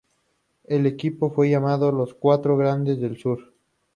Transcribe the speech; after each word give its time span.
El 0.63 0.87
equipo 0.87 1.29
fue 1.29 1.51
llamado 1.51 1.91
"Los 1.91 2.15
Cuatro 2.15 2.57
Grandes 2.57 2.99
del 2.99 3.17
Sur". 3.19 3.53